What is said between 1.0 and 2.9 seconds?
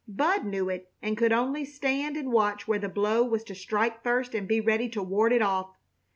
could only stand and watch where the